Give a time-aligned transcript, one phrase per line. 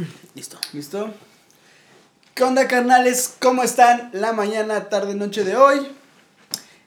[0.34, 0.58] Listo.
[0.72, 1.12] ¿Listo?
[2.34, 3.34] ¿Qué onda, carnales?
[3.38, 5.88] ¿Cómo están la mañana, tarde, noche de hoy?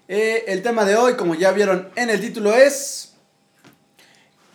[0.07, 3.09] Eh, el tema de hoy, como ya vieron en el título, es...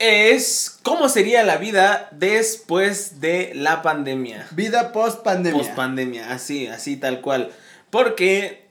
[0.01, 4.47] Es cómo sería la vida después de la pandemia.
[4.53, 5.61] Vida post pandemia.
[5.61, 7.51] Post pandemia, así, así tal cual.
[7.91, 8.69] Porque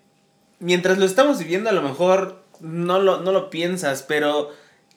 [0.60, 4.54] mientras lo estamos viviendo a lo mejor no lo, no lo piensas, pero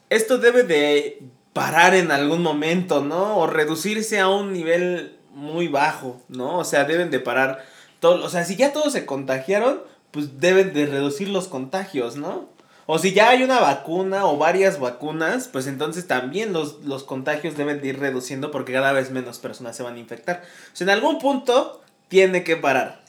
[0.08, 1.20] esto debe de
[1.52, 3.38] parar en algún momento, ¿no?
[3.38, 6.58] O reducirse a un nivel muy bajo, ¿no?
[6.58, 7.64] O sea, deben de parar
[8.00, 12.48] todo, o sea, si ya todos se contagiaron, pues deben de reducir los contagios, ¿no?
[12.86, 17.56] O si ya hay una vacuna o varias vacunas, pues entonces también los, los contagios
[17.56, 20.42] deben de ir reduciendo porque cada vez menos personas se van a infectar.
[20.72, 23.00] O sea, en algún punto tiene que parar.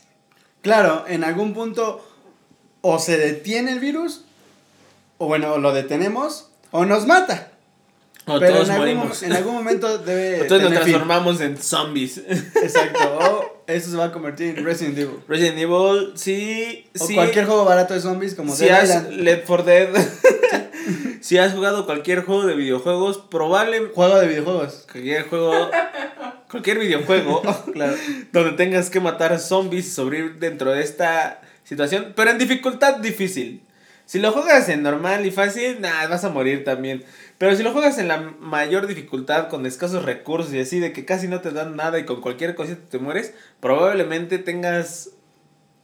[0.61, 2.05] Claro, en algún punto
[2.81, 4.25] o se detiene el virus,
[5.17, 7.50] o bueno, lo detenemos, o nos mata.
[8.27, 9.21] O Pero todos en algún, morimos.
[9.21, 10.41] mo- en algún momento debe.
[10.41, 10.93] Entonces nos tener fin.
[10.93, 12.17] transformamos en zombies.
[12.27, 12.99] Exacto.
[13.19, 15.17] O eso se va a convertir en Resident Evil.
[15.27, 17.15] Resident Evil, sí, O sí.
[17.15, 19.09] cualquier juego barato de zombies como si Dead has.
[19.09, 19.89] Left 4 Dead,
[21.21, 24.85] si has jugado cualquier juego de videojuegos, probablemente Juego de videojuegos.
[24.91, 25.69] cualquier juego,
[26.49, 27.41] cualquier videojuego,
[27.73, 27.95] Claro.
[28.31, 33.61] donde tengas que matar zombies y sobrevivir dentro de esta situación, pero en dificultad difícil.
[34.11, 37.05] Si lo juegas en normal y fácil, nada, vas a morir también.
[37.37, 41.05] Pero si lo juegas en la mayor dificultad, con escasos recursos y así, de que
[41.05, 45.11] casi no te dan nada y con cualquier cosita te mueres, probablemente tengas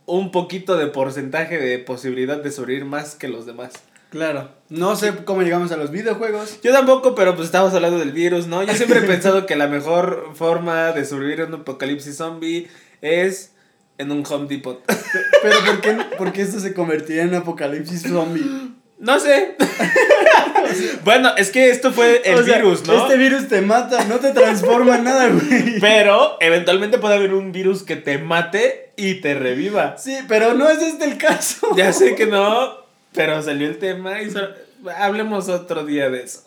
[0.05, 3.71] un poquito de porcentaje de posibilidad de sobrevivir más que los demás.
[4.09, 4.51] Claro.
[4.67, 6.59] No sé cómo llegamos a los videojuegos.
[6.61, 8.61] Yo tampoco, pero pues estamos hablando del virus, ¿no?
[8.61, 12.67] Yo siempre he pensado que la mejor forma de sobrevivir en un apocalipsis zombie
[12.99, 13.53] es
[13.97, 14.83] en un Home Depot.
[15.41, 18.43] Pero ¿por qué, por qué esto se convertiría en un apocalipsis zombie?
[18.99, 19.55] No sé.
[21.03, 22.93] bueno, es que esto fue el O sea, virus, ¿no?
[23.03, 25.79] Este virus te mata, no te transforma en nada, güey.
[25.79, 29.97] Pero eventualmente puede haber un virus que te mate y te reviva.
[29.97, 31.75] Sí, pero no es este el caso.
[31.75, 32.75] Ya sé que no,
[33.13, 34.49] pero salió el tema y so-
[34.97, 36.41] hablemos otro día de eso.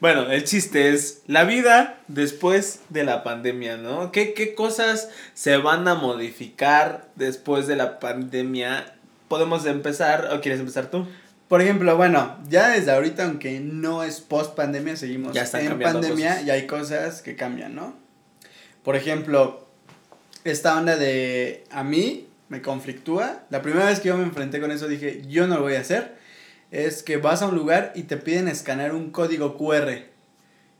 [0.00, 4.12] Bueno, el chiste es la vida después de la pandemia, ¿no?
[4.12, 8.94] ¿Qué, ¿Qué cosas se van a modificar después de la pandemia?
[9.28, 11.06] ¿Podemos empezar o quieres empezar tú?
[11.48, 15.78] Por ejemplo, bueno, ya desde ahorita, aunque no es post pandemia, seguimos Ya están en
[15.80, 16.46] pandemia cosas.
[16.46, 17.94] y hay cosas que cambian, ¿no?
[18.84, 19.66] Por ejemplo,
[20.44, 23.42] esta onda de a mí me conflictúa.
[23.50, 25.80] La primera vez que yo me enfrenté con eso dije, yo no lo voy a
[25.80, 26.19] hacer.
[26.70, 30.04] Es que vas a un lugar y te piden escanear un código QR.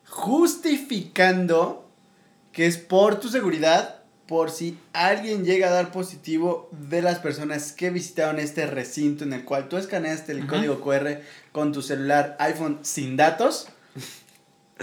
[0.05, 1.89] Justificando
[2.53, 3.97] que es por tu seguridad,
[4.27, 9.33] por si alguien llega a dar positivo de las personas que visitaron este recinto en
[9.33, 11.19] el cual tú escaneaste el código QR
[11.53, 13.69] con tu celular iPhone sin datos.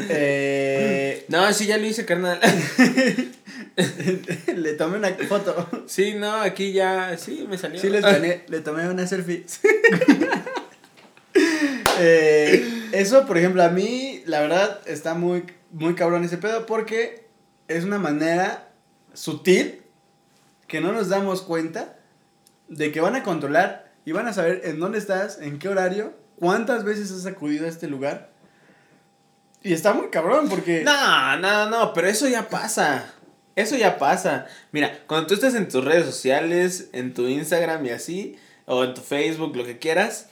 [0.09, 2.39] Eh, No, sí, ya lo hice, carnal.
[4.55, 5.67] le tomé una foto.
[5.87, 7.81] Sí, no, aquí ya, sí, me salió.
[7.81, 9.43] Sí, le, escaneé- le tomé una selfie.
[11.99, 17.27] Eh, eso, por ejemplo, a mí, la verdad, está muy, muy cabrón ese pedo porque
[17.67, 18.69] es una manera
[19.13, 19.81] sutil
[20.67, 21.97] que no nos damos cuenta
[22.67, 26.13] de que van a controlar y van a saber en dónde estás, en qué horario,
[26.37, 28.31] cuántas veces has acudido a este lugar.
[29.63, 30.83] Y está muy cabrón porque...
[30.83, 33.13] No, no, no, pero eso ya pasa.
[33.55, 34.45] Eso ya pasa.
[34.71, 38.93] Mira, cuando tú estás en tus redes sociales, en tu Instagram y así, o en
[38.93, 40.29] tu Facebook, lo que quieras,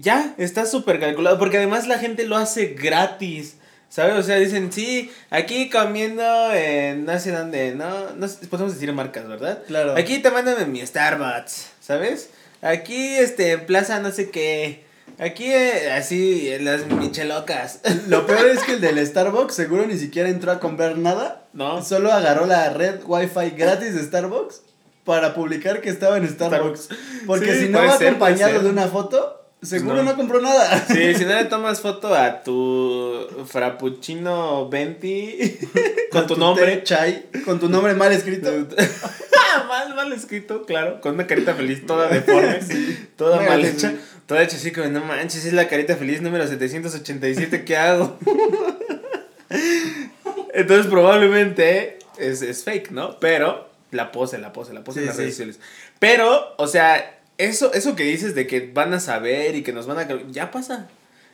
[0.00, 1.38] ya está súper calculado.
[1.38, 3.56] Porque además la gente lo hace gratis.
[3.88, 4.16] ¿Sabes?
[4.16, 8.10] O sea, dicen, sí, aquí comiendo en no sé dónde, ¿no?
[8.16, 9.62] No podemos decir marcas, ¿verdad?
[9.66, 9.96] Claro.
[9.96, 12.28] Aquí te mandan en mi Starbucks, ¿sabes?
[12.60, 14.84] Aquí, este, en Plaza no sé qué.
[15.18, 17.80] Aquí, eh, así, en las michelocas.
[18.08, 21.46] Lo peor es que el del Starbucks seguro ni siquiera entró a comprar nada.
[21.54, 21.82] ¿No?
[21.82, 24.62] Solo agarró la red Wi-Fi gratis de Starbucks
[25.04, 26.90] para publicar que estaba en Starbucks.
[27.26, 30.02] Porque Sí, si no va ser, acompañado de una foto, seguro no.
[30.04, 30.16] no.
[30.16, 30.86] compró nada.
[30.86, 35.58] Sí, si no le tomas foto a tu frappuccino venti
[36.10, 36.82] con tu nombre.
[36.84, 38.50] Chai, con tu nombre mal escrito.
[39.68, 41.00] mal, mal escrito, claro.
[41.00, 42.60] Con una carita feliz toda deforme.
[43.16, 43.94] Toda mal hecha.
[44.26, 48.18] Toda hecha así como, no manches, es la carita feliz número 787, ¿qué hago?
[50.52, 53.18] Entonces probablemente es, es fake, ¿no?
[53.20, 55.22] Pero la pose, la pose, la pose Sí, en las sí.
[55.22, 55.60] redes sociales.
[55.98, 59.86] Pero, o sea, eso, eso que dices de que van a saber y que nos
[59.86, 60.30] van a...
[60.30, 60.88] Ya pasa.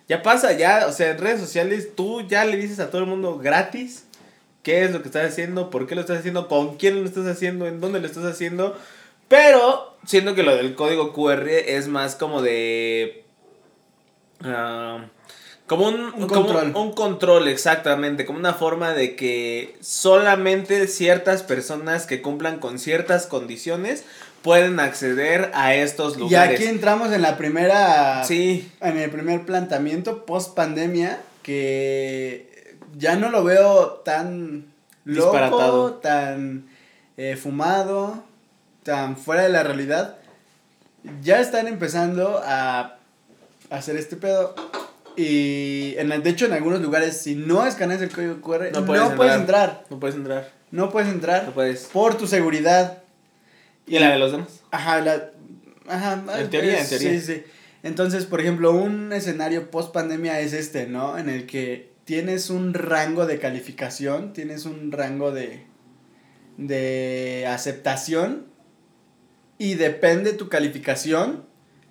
[0.06, 3.06] Ya pasa, ya, o sea, en redes sociales tú ya le dices a todo el
[3.06, 4.05] mundo gratis
[4.62, 7.27] qué es lo que estás haciendo, por qué lo estás haciendo, con quién lo estás
[7.27, 8.79] haciendo, en dónde lo estás haciendo.
[9.29, 13.25] Pero siento que lo del código QR es más como de...
[14.43, 15.07] ah,
[15.67, 16.73] Como un, Un como control.
[16.77, 18.27] un control, exactamente.
[18.27, 24.05] Como una forma de que solamente ciertas personas que cumplan con ciertas condiciones
[24.44, 26.61] pueden acceder a estos Y lugares.
[26.61, 28.23] aquí entramos en la primera.
[28.25, 34.67] Sí, En el primer planteamiento post pandemia que ya no lo veo tan
[35.05, 36.67] loco, tan
[37.17, 38.23] eh, fumado,
[38.82, 40.17] tan fuera de la realidad.
[41.23, 42.99] Ya están empezando a
[43.70, 44.55] hacer este pedo.
[45.17, 48.87] Y en, de hecho en algunos lugares si no escaneas el código QR no No
[48.87, 49.85] puedes, puedes entrar.
[49.88, 50.50] no puedes entrar.
[50.70, 51.85] No puedes entrar No puedes.
[51.93, 53.04] por tu seguridad.
[53.87, 54.63] ¿Y la de los demás?
[54.71, 55.31] Ajá, la,
[55.89, 57.21] ajá, En teoría, es- en teoría.
[57.21, 57.43] Sí, sí.
[57.83, 61.19] Entonces, por ejemplo, un escenario post pandemia es este, ¿no?
[61.19, 65.65] En el que tienes un rango de calificación, tienes un rango de,
[66.57, 68.47] de aceptación
[69.59, 71.45] y depende tu calificación,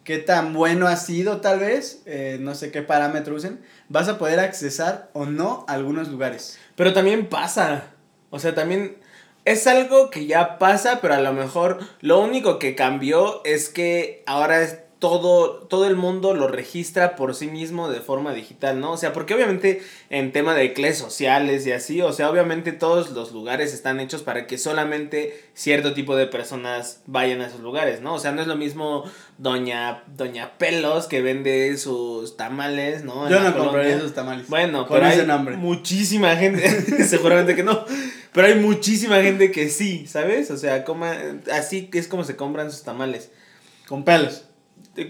[0.04, 4.18] qué tan bueno ha sido tal vez, eh, no sé qué parámetro usen, vas a
[4.18, 6.58] poder accesar o no a algunos lugares.
[6.76, 7.86] Pero también pasa.
[8.30, 8.98] O sea, también
[9.46, 14.24] es algo que ya pasa, pero a lo mejor lo único que cambió es que
[14.26, 18.94] ahora es todo, todo el mundo lo registra por sí mismo de forma digital, ¿no?
[18.94, 23.10] O sea, porque obviamente en tema de clases sociales y así, o sea, obviamente todos
[23.10, 28.00] los lugares están hechos para que solamente cierto tipo de personas vayan a esos lugares,
[28.00, 28.14] ¿no?
[28.14, 29.04] O sea, no es lo mismo
[29.38, 33.26] doña, doña Pelos que vende sus tamales, ¿no?
[33.28, 34.48] En Yo no compraría esos tamales.
[34.48, 35.58] Bueno, Con pero ese hay nombre.
[35.58, 36.66] muchísima gente,
[37.04, 37.84] seguramente que no,
[38.34, 40.50] pero hay muchísima gente que sí, ¿sabes?
[40.52, 41.16] O sea, coma,
[41.52, 43.30] así es como se compran sus tamales.
[43.88, 44.46] Con pelos.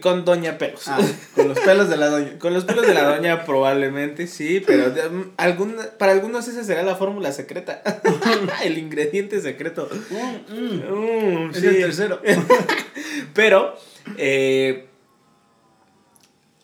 [0.02, 0.88] Con Doña Pelos.
[0.88, 0.98] Ah,
[1.36, 2.40] con los pelos de la doña.
[2.40, 6.64] Con los pelos de la doña probablemente sí, pero de- mm, alguna- para algunos esa
[6.64, 7.81] será la fórmula secreta.
[8.64, 9.90] el ingrediente secreto.
[10.10, 11.48] Mm, mm.
[11.48, 11.68] Mm, Es sí.
[11.68, 12.22] el tercero.
[13.34, 13.75] Pero,
[14.18, 14.88] eh,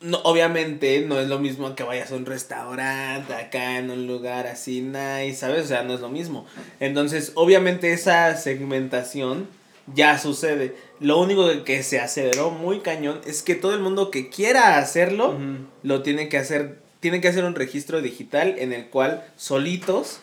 [0.01, 4.47] no, obviamente no es lo mismo que vayas a un restaurante acá en un lugar
[4.47, 5.65] así nice, ¿sabes?
[5.65, 6.45] O sea, no es lo mismo.
[6.79, 9.47] Entonces, obviamente esa segmentación
[9.93, 10.75] ya sucede.
[10.99, 15.37] Lo único que- se aceleró muy cañón es que todo el mundo que quiera hacerlo
[15.83, 20.19] lo tiene que hacer, tiene que hacer un registro digital en el cual solitos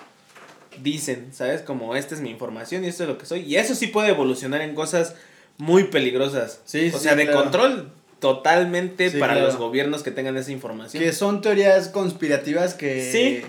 [0.83, 1.63] dicen, ¿sabes?
[1.63, 3.41] Como esta es mi información y esto es lo que soy.
[3.41, 5.15] Y eso sí puede evolucionar en cosas
[5.59, 6.61] muy peligrosas.
[6.65, 7.43] Sí, o sí, sea, de claro.
[7.43, 7.93] control
[8.35, 9.47] totalmente Sí, para claro.
[9.49, 11.03] los gobiernos que tengan esa información.
[11.03, 13.11] Que son teorías conspirativas que...
[13.13, 13.43] Sí.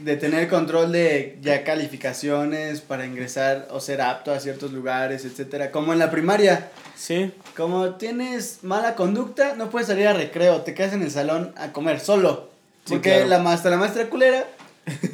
[0.00, 5.72] De tener control de ya calificaciones para ingresar o ser apto a ciertos lugares, etcétera.
[5.72, 6.70] Como en la primaria.
[6.96, 7.32] Sí.
[7.56, 11.72] Como tienes mala conducta, no puedes salir a recreo, te quedas en el salón a
[11.72, 12.50] comer solo.
[12.84, 13.26] Sí, Porque claro.
[13.28, 14.46] la maestra, la maestra culera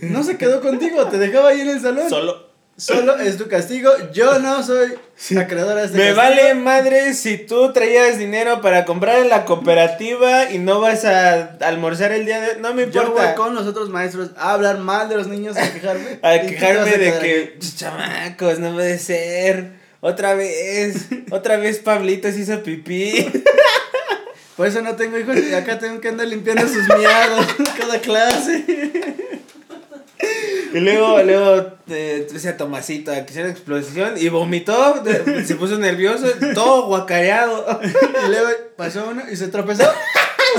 [0.03, 2.09] no se quedó contigo, te dejaba ahí en el salón.
[2.11, 2.46] Solo.
[2.79, 3.91] Solo es tu castigo.
[4.13, 4.95] Yo no soy
[5.31, 6.17] la creadora de este Me castigo.
[6.17, 11.57] vale madre si tú traías dinero para comprar en la cooperativa y no vas a
[11.63, 12.57] almorzar el día de...
[12.61, 13.35] No me Yo voy importa.
[13.35, 16.19] con los otros maestros a hablar mal de los niños, a quejarme.
[16.23, 19.71] A quejarme a de que, chamacos, no puede ser.
[20.01, 23.27] Otra vez, otra vez Pablito se hizo pipí.
[24.57, 27.47] Por eso no tengo hijos y acá tengo que andar limpiando sus miados
[27.79, 28.65] cada clase.
[30.77, 35.03] Y luego, luego, eh, a Tomasito a que hiciera explosión y vomitó,
[35.45, 37.81] se puso nervioso, todo guacareado.
[37.83, 39.85] Y luego pasó uno y se tropezó.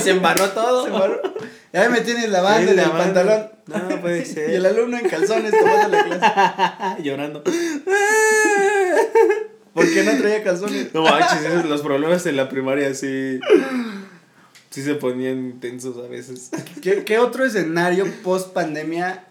[0.02, 0.84] Se embarró todo.
[0.84, 1.22] Se embarró.
[1.74, 2.98] Y ahí me tienes lavando el lavando.
[3.04, 3.50] pantalón.
[3.90, 4.50] No puede ser.
[4.52, 7.04] Y el alumno en calzones tomando la clase.
[7.04, 7.44] Llorando.
[9.74, 10.94] ¿Por qué no traía calzones?
[10.94, 13.40] No manches, esos- los problemas en la primaria sí.
[14.70, 16.50] Sí se ponían intensos a veces.
[16.82, 19.24] ¿Qué, qué otro escenario post pandemia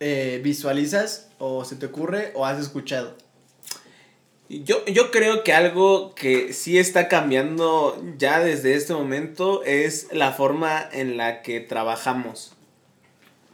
[0.00, 3.16] eh, visualizas o se te ocurre o has escuchado?
[4.48, 10.32] Yo, yo creo que algo que sí está cambiando ya desde este momento es la
[10.32, 12.54] forma en la que trabajamos.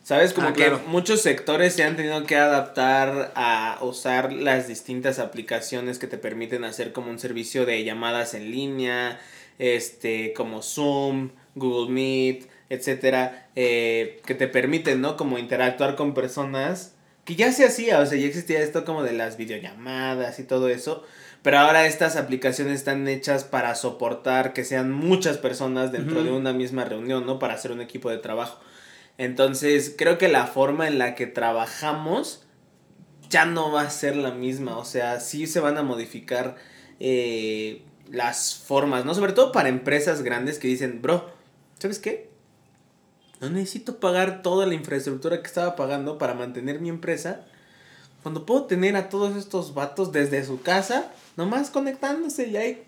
[0.04, 0.34] ¿Sabes?
[0.34, 0.82] Como Ah, que claro.
[0.86, 6.62] muchos sectores se han tenido que adaptar a usar las distintas aplicaciones que te permiten
[6.64, 9.18] hacer como un servicio de llamadas en línea,
[9.58, 15.16] este, como Zoom, Google Meet, etcétera, eh, que te permiten, ¿no?
[15.16, 16.94] Como interactuar con personas
[17.24, 20.68] que ya se hacía, o sea, ya existía esto como de las videollamadas y todo
[20.68, 21.04] eso,
[21.42, 26.52] pero ahora estas aplicaciones están hechas para soportar que sean muchas personas dentro de una
[26.52, 27.38] misma reunión, ¿no?
[27.38, 28.60] Para hacer un equipo de trabajo.
[29.16, 32.44] Entonces, creo que la forma en la que trabajamos
[33.30, 36.56] ya no va a ser la misma, o sea, sí se van a modificar
[37.00, 39.14] eh, las formas, ¿no?
[39.14, 41.30] Sobre todo para empresas grandes que dicen, bro,
[41.78, 42.33] ¿sabes qué?
[43.44, 47.42] No necesito pagar toda la infraestructura que estaba pagando para mantener mi empresa.
[48.22, 52.82] Cuando puedo tener a todos estos vatos desde su casa, nomás conectándose y ahí.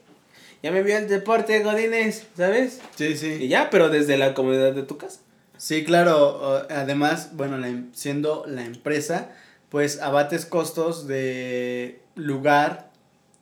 [0.62, 2.80] ya me vio el deporte, Godines, ¿sabes?
[2.94, 3.36] Sí, sí.
[3.40, 5.20] Y ya, pero desde la comodidad de tu casa.
[5.58, 6.64] Sí, claro.
[6.70, 9.30] Además, bueno, la em- siendo la empresa,
[9.68, 12.90] pues abates costos de lugar,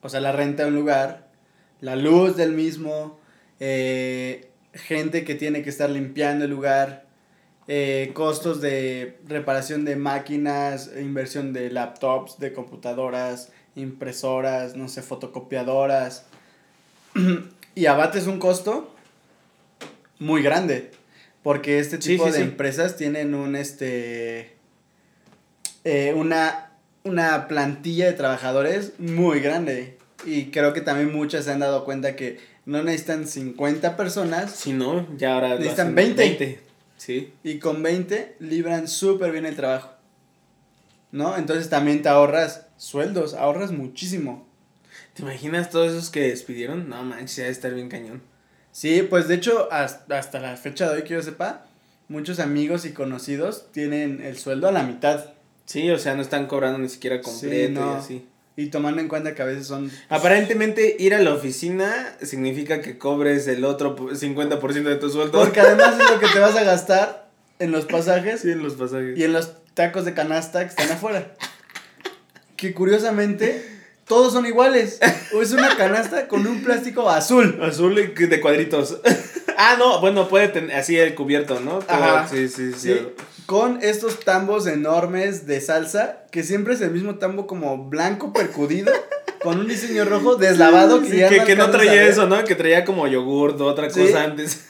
[0.02, 1.28] o sea, la renta de un lugar,
[1.80, 3.21] la luz del mismo,
[3.61, 7.03] eh, gente que tiene que estar limpiando el lugar,
[7.66, 16.26] eh, costos de reparación de máquinas, inversión de laptops, de computadoras, impresoras, no sé, fotocopiadoras.
[17.75, 18.94] y abates un costo
[20.18, 20.90] muy grande.
[21.42, 22.42] Porque este tipo sí, de sí.
[22.42, 24.56] empresas tienen un este.
[25.85, 26.71] eh, una,
[27.02, 29.99] una plantilla de trabajadores muy grande.
[30.25, 34.73] Y creo que también muchas se han dado cuenta que no necesitan 50 personas Si
[34.73, 35.50] no, ya ahora.
[35.50, 36.61] Necesitan hacen 20.
[37.04, 37.34] Sí.
[37.42, 39.90] y con 20 libran súper bien el trabajo.
[41.12, 41.37] ¿No?
[41.37, 44.49] Entonces también te ahorras sueldos, ahorras muchísimo.
[45.12, 46.88] ¿Te imaginas todos esos que despidieron?
[46.88, 48.23] No manches, debe estar bien cañón.
[48.73, 51.66] Sí, pues de hecho, hasta, hasta la fecha de hoy que yo sepa,
[52.08, 55.34] muchos amigos y conocidos tienen el sueldo a la mitad.
[55.66, 57.92] Sí, o sea, no están cobrando ni siquiera completo no.
[57.92, 58.28] y así.
[58.56, 59.90] Y tomando en cuenta que a veces son...
[60.08, 65.32] Aparentemente, ir a la oficina significa que cobres el otro pu- 50% de tu sueldo.
[65.40, 68.75] Porque además es lo que te vas a gastar en los pasajes Sí, en los
[68.75, 69.18] pasajes.
[69.18, 71.34] y en los tacos de canasta que están afuera.
[72.56, 73.64] Que curiosamente
[74.06, 75.00] todos son iguales.
[75.34, 77.58] O es una canasta con un plástico azul.
[77.61, 79.00] Azul de cuadritos.
[79.73, 81.80] Ah, no, bueno, puede tener así el cubierto, ¿no?
[81.88, 82.26] Ajá.
[82.28, 82.94] Sí, sí, sí.
[82.94, 83.06] Sí,
[83.47, 88.92] con estos tambos enormes de salsa, que siempre es el mismo tambo como blanco percudido,
[89.42, 92.42] con un diseño rojo deslavado que ya que, que no traía eso, ¿no?
[92.44, 94.00] Que traía como yogurt o otra Sí.
[94.00, 94.64] cosa antes.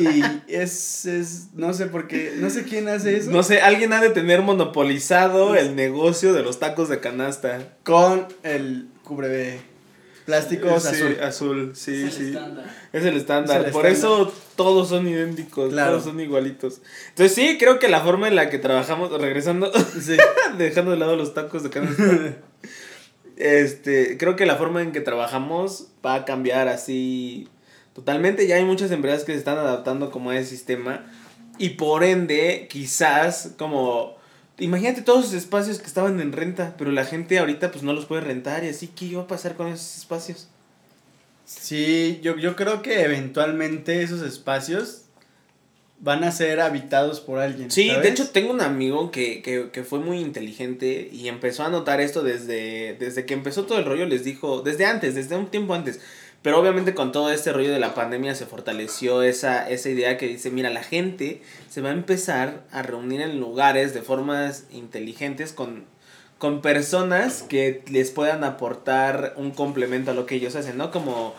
[0.00, 3.30] Y es, es, no sé por qué, no sé quién hace eso.
[3.30, 7.58] No sé, alguien ha de tener monopolizado el negocio de los tacos de canasta.
[7.84, 9.60] Con el cubre
[10.28, 11.16] plásticos Sí, azul.
[11.22, 12.26] azul, sí, Es el sí.
[12.28, 12.64] estándar.
[12.92, 13.60] Es el estándar.
[13.62, 14.20] Es el Por estándar.
[14.20, 15.92] eso todos son idénticos, Claro.
[15.92, 16.80] todos son igualitos.
[17.08, 20.16] Entonces sí, creo que la forma en la que trabajamos, regresando, Sí.
[20.58, 22.36] dejando de lado los tacos de canasta.
[23.36, 27.48] este, creo que la forma en que trabajamos va a cambiar así
[27.94, 28.46] totalmente.
[28.46, 31.06] Ya hay muchas empresas que se están adaptando como a ese sistema.
[31.58, 34.17] Y por ende, quizás como...
[34.58, 38.06] Imagínate todos esos espacios que estaban en renta, pero la gente ahorita pues no los
[38.06, 40.48] puede rentar y así, ¿qué va a pasar con esos espacios?
[41.44, 45.02] Sí, yo, yo creo que eventualmente esos espacios
[46.00, 47.70] van a ser habitados por alguien.
[47.70, 48.02] Sí, ¿sabes?
[48.02, 52.00] de hecho tengo un amigo que, que, que fue muy inteligente y empezó a notar
[52.00, 55.74] esto desde, desde que empezó todo el rollo, les dijo, desde antes, desde un tiempo
[55.74, 56.00] antes.
[56.42, 60.28] Pero obviamente con todo este rollo de la pandemia se fortaleció esa, esa idea que
[60.28, 65.52] dice, mira, la gente se va a empezar a reunir en lugares de formas inteligentes
[65.52, 65.84] con,
[66.38, 70.92] con personas que les puedan aportar un complemento a lo que ellos hacen, ¿no?
[70.92, 71.34] Como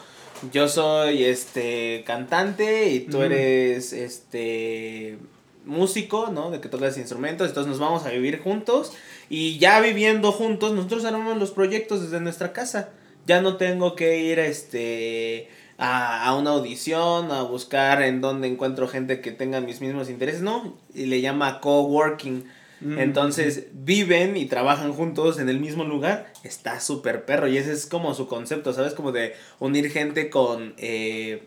[0.52, 5.18] yo soy este cantante y tú eres este
[5.66, 6.52] músico, ¿no?
[6.52, 8.94] De que tocas instrumentos, entonces nos vamos a vivir juntos
[9.30, 12.90] y ya viviendo juntos nosotros armamos los proyectos desde nuestra casa.
[13.30, 18.88] Ya no tengo que ir este a, a una audición, a buscar en dónde encuentro
[18.88, 20.76] gente que tenga mis mismos intereses, ¿no?
[20.96, 22.46] Y le llama coworking.
[22.82, 22.98] Mm.
[22.98, 26.34] Entonces viven y trabajan juntos en el mismo lugar.
[26.44, 27.48] Está súper perro.
[27.48, 28.96] Y ese es como su concepto, ¿sabes?
[28.96, 31.44] Como de unir gente con, eh,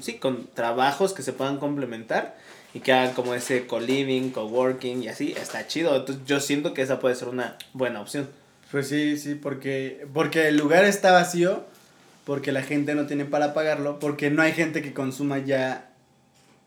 [0.00, 2.36] sí, con trabajos que se puedan complementar
[2.74, 5.36] y que hagan como ese co-living, co-working y así.
[5.40, 5.94] Está chido.
[5.94, 8.41] Entonces yo siento que esa puede ser una buena opción.
[8.72, 11.64] Pues sí, sí, porque, porque el lugar está vacío,
[12.24, 15.90] porque la gente no tiene para pagarlo, porque no hay gente que consuma ya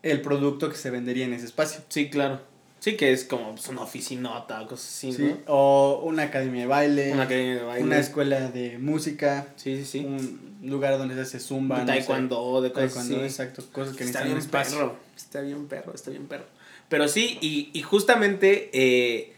[0.02, 1.80] el producto que se vendería en ese espacio.
[1.88, 2.40] Sí, claro.
[2.78, 5.38] Sí, que es como pues, una oficinota o cosas así, Sí, ¿no?
[5.52, 7.98] O una academia de baile, Una una, academia de baile.
[7.98, 9.98] escuela de música, Sí, sí, sí.
[10.06, 14.04] un lugar donde se hace zumba, no sé, taekwondo, de cosas taekwondo, exacto, cosas que
[14.04, 14.78] Está necesitan bien espacio.
[14.78, 16.44] perro, está bien perro, está bien perro.
[16.88, 19.32] Pero sí, y, y justamente eh,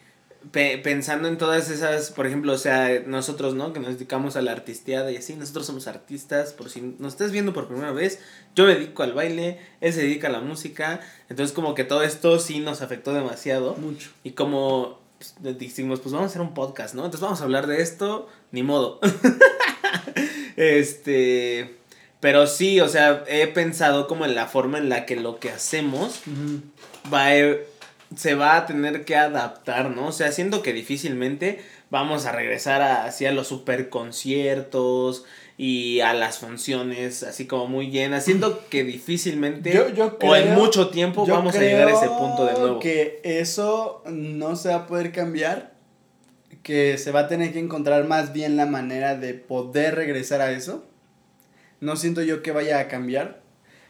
[0.52, 3.73] pe- pensando en todas esas, por ejemplo, o sea, nosotros, ¿no?
[3.73, 7.33] Que nos dedicamos a la artisteada y así, nosotros somos artistas, por si nos estás
[7.33, 8.21] viendo por primera vez,
[8.54, 12.02] yo me dedico al baile, él se dedica a la música, entonces como que todo
[12.02, 13.75] esto sí nos afectó demasiado.
[13.75, 14.11] Mucho.
[14.25, 17.00] Y como pues, dijimos, pues vamos a hacer un podcast, ¿no?
[17.04, 19.00] Entonces vamos a hablar de esto, ni modo.
[20.57, 21.76] este,
[22.21, 25.50] pero sí, o sea, he pensado como en la forma en la que lo que
[25.50, 26.21] hacemos
[27.12, 27.57] va a-
[28.17, 30.07] se va a tener que adaptar, ¿no?
[30.09, 31.61] O sea, siento que difícilmente
[31.91, 35.25] vamos a regresar a, hacia los super conciertos
[35.57, 38.25] y a las funciones así como muy llenas.
[38.25, 42.45] Siento que difícilmente Yo- yo o en mucho tiempo vamos a llegar a ese punto
[42.47, 42.79] de nuevo.
[42.81, 45.73] Que eso no se va a poder cambiar.
[46.62, 50.50] Que se va a tener que encontrar más bien la manera de poder regresar a
[50.53, 50.85] eso.
[51.81, 53.41] no siento yo que vaya a cambiar.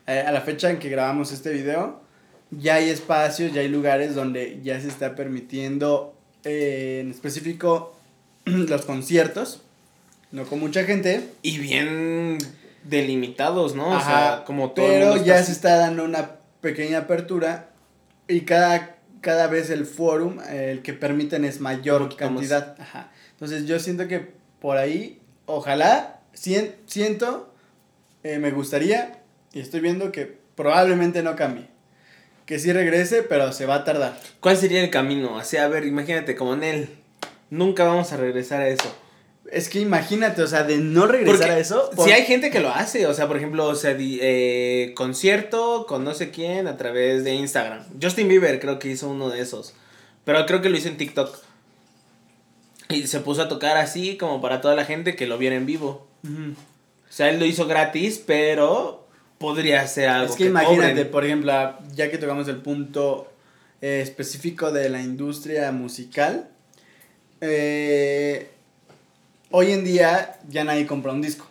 [0.06, 2.00] Eh, a la fecha en que grabamos este video,
[2.50, 6.14] ya hay espacios, ya hay lugares donde ya se está permitiendo,
[6.44, 7.94] eh, en específico,
[8.44, 9.62] los conciertos,
[10.32, 11.28] no con mucha gente.
[11.42, 12.38] Y bien
[12.84, 13.94] delimitados, ¿no?
[13.94, 14.86] Ajá, o sea, como todo.
[14.86, 17.70] Pero ya está se está dando una pequeña apertura
[18.26, 19.86] y cada, cada vez el
[20.48, 22.76] eh, el que permiten es mayor cantidad.
[22.80, 23.10] Ajá.
[23.32, 24.26] Entonces yo siento que
[24.60, 27.52] por ahí, ojalá, sien- siento,
[28.24, 29.20] eh, me gustaría
[29.52, 31.68] y estoy viendo que probablemente no cambie.
[32.48, 34.18] Que sí regrese, pero se va a tardar.
[34.40, 35.38] ¿Cuál sería el camino?
[35.38, 36.88] Así, a ver, imagínate, como en él.
[37.50, 38.90] Nunca vamos a regresar a eso.
[39.52, 41.90] Es que imagínate, o sea, de no regresar Porque a eso.
[41.94, 44.92] por- Sí hay gente que lo hace, o sea, por ejemplo, o sea, di- eh,
[44.96, 47.84] concierto con no sé quién a través de Instagram.
[48.02, 49.74] Justin Bieber creo que hizo uno de esos,
[50.24, 51.34] pero creo que lo hizo en TikTok.
[52.90, 55.66] Y se puso a tocar así como para toda la gente que lo viera en
[55.66, 56.06] vivo.
[56.24, 59.07] O sea, él lo hizo gratis, pero
[59.38, 61.10] podría ser algo Es que, imagínate, cobren.
[61.10, 61.52] por ejemplo,
[61.94, 63.32] ya que tocamos el punto
[63.80, 66.48] eh, específico de la industria musical,
[67.40, 68.50] eh,
[69.50, 71.46] hoy en día ya nadie compra un disco.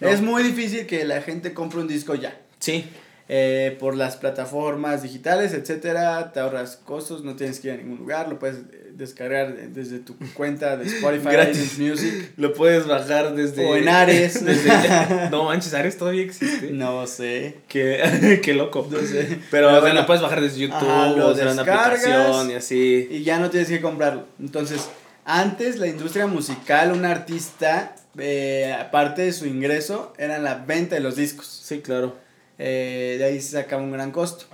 [0.00, 0.08] No.
[0.08, 2.38] Es muy difícil que la gente compre un disco ya.
[2.60, 2.84] Sí,
[3.30, 7.98] Eh, por las plataformas digitales, etcétera, te ahorras costos, no tienes que ir a ningún
[7.98, 11.74] lugar, lo puedes eh, descargar desde tu cuenta de Spotify, Gratis.
[11.74, 12.32] iTunes Music.
[12.38, 13.66] lo puedes bajar desde...
[13.66, 14.42] O en Ares.
[14.46, 16.70] desde- no manches, Ares todavía existe.
[16.70, 17.58] No sé.
[17.68, 18.88] Qué, qué loco.
[18.90, 19.38] No sé.
[19.50, 20.00] Pero, sea, bueno.
[20.00, 23.08] lo puedes bajar desde YouTube Ajá, lo o desde una aplicación y así.
[23.10, 24.24] y ya no tienes que comprarlo.
[24.40, 24.88] Entonces,
[25.26, 31.02] antes la industria musical, un artista, eh, aparte de su ingreso, era la venta de
[31.02, 31.46] los discos.
[31.46, 32.26] Sí, claro.
[32.58, 34.46] Eh, de ahí se sacaba un gran costo.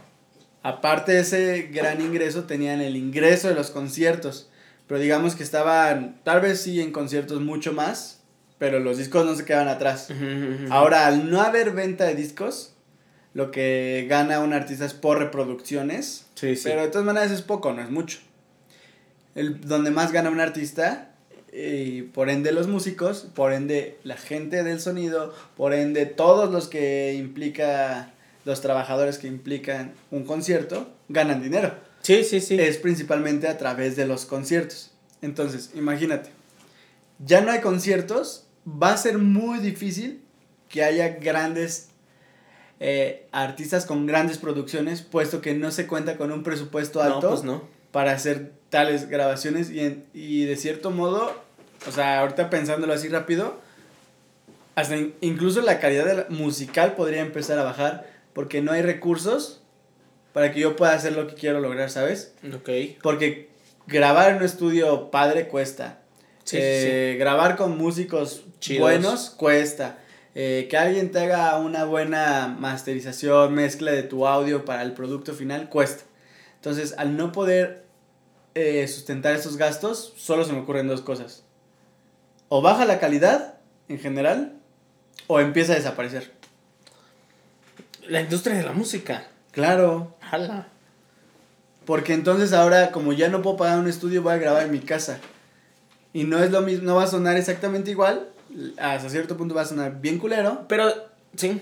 [0.62, 4.50] Aparte de ese gran ingreso, tenían el ingreso de los conciertos.
[4.86, 8.22] Pero digamos que estaban, tal vez sí en conciertos mucho más,
[8.58, 10.08] pero los discos no se quedaban atrás.
[10.70, 12.74] Ahora, al no haber venta de discos,
[13.32, 16.26] lo que gana un artista es por reproducciones.
[16.34, 16.62] Sí, sí.
[16.64, 18.18] Pero de todas maneras es poco, no es mucho.
[19.34, 21.13] El, donde más gana un artista,
[21.56, 26.66] y por ende los músicos, por ende la gente del sonido, por ende todos los
[26.68, 28.12] que implica,
[28.44, 31.72] los trabajadores que implican un concierto, ganan dinero.
[32.02, 32.58] sí, sí, sí.
[32.58, 34.90] Es principalmente a través de los conciertos.
[35.22, 36.30] Entonces, imagínate,
[37.24, 40.20] ya no hay conciertos, va a ser muy difícil
[40.68, 41.88] que haya grandes
[42.80, 47.28] eh, artistas con grandes producciones, puesto que no se cuenta con un presupuesto no, alto
[47.30, 47.62] pues no.
[47.92, 51.32] para hacer tales grabaciones y, en- y de cierto modo,
[51.88, 53.60] o sea, ahorita pensándolo así rápido,
[54.74, 58.82] hasta in- incluso la calidad de la- musical podría empezar a bajar porque no hay
[58.82, 59.60] recursos
[60.32, 62.34] para que yo pueda hacer lo que quiero lograr, ¿sabes?
[62.54, 62.68] Ok.
[63.02, 63.50] Porque
[63.86, 66.00] grabar en un estudio padre cuesta.
[66.42, 68.80] Sí, Eh, Grabar con músicos Chidos.
[68.82, 69.98] buenos cuesta.
[70.34, 75.32] Eh, que alguien te haga una buena masterización, mezcla de tu audio para el producto
[75.32, 76.02] final cuesta.
[76.56, 77.84] Entonces, al no poder
[78.56, 81.43] eh, sustentar esos gastos, solo se me ocurren dos cosas.
[82.56, 83.54] O baja la calidad
[83.88, 84.52] en general,
[85.26, 86.30] o empieza a desaparecer.
[88.06, 89.26] La industria de la música.
[89.50, 90.68] Claro, Jala.
[91.84, 94.78] Porque entonces ahora, como ya no puedo pagar un estudio, voy a grabar en mi
[94.78, 95.18] casa.
[96.12, 98.28] Y no es lo mismo, no va a sonar exactamente igual.
[98.78, 100.66] Hasta cierto punto va a sonar bien culero.
[100.68, 100.92] Pero,
[101.34, 101.60] sí.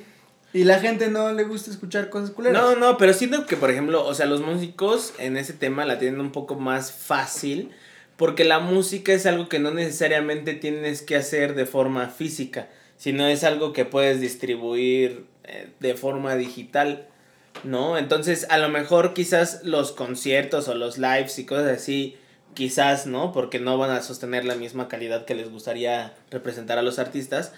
[0.53, 2.63] Y la gente no le gusta escuchar cosas culeras.
[2.63, 5.99] No, no, pero siento que, por ejemplo, o sea, los músicos en ese tema la
[5.99, 7.73] tienen un poco más fácil.
[8.17, 13.27] Porque la música es algo que no necesariamente tienes que hacer de forma física, sino
[13.27, 17.09] es algo que puedes distribuir eh, de forma digital,
[17.65, 17.99] ¿no?
[17.99, 22.17] Entonces, a lo mejor quizás los conciertos o los lives y cosas así,
[22.55, 23.33] quizás, ¿no?
[23.33, 27.53] Porque no van a sostener la misma calidad que les gustaría representar a los artistas.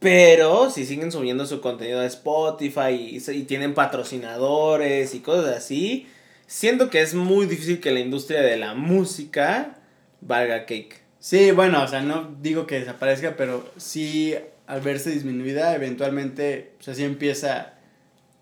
[0.00, 6.08] Pero si siguen subiendo su contenido a Spotify y, y tienen patrocinadores y cosas así,
[6.46, 9.78] siento que es muy difícil que la industria de la música
[10.26, 11.00] valga cake.
[11.18, 14.34] Sí, bueno, o sea, no digo que desaparezca, pero sí
[14.66, 17.74] al verse disminuida, eventualmente, o sea, sí empieza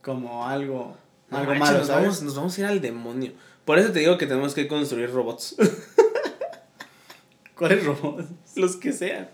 [0.03, 0.97] como algo,
[1.31, 2.03] No algo manches, malo, nos, ¿sabes?
[2.05, 3.33] vamos, nos vamos a ir al demonio.
[3.65, 5.55] Por eso te digo que tenemos que construir robots.
[7.57, 8.25] ¿Cuáles robots?
[8.57, 9.29] Los que sean.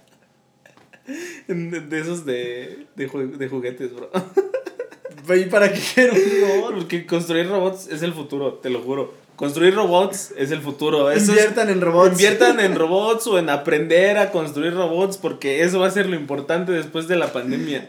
[1.47, 4.11] De, de esos de, de, ju- de juguetes, bro.
[5.35, 6.21] ¿Y para qué quiero un
[6.61, 6.75] robot?
[6.75, 9.15] Porque construir robots es el futuro, te lo juro.
[9.39, 11.13] Construir robots es el futuro.
[11.13, 12.11] Eso es- Inviertan en robots.
[12.11, 16.17] Inviertan en robots o en aprender a construir robots porque eso va a ser lo
[16.17, 17.89] importante después de la pandemia.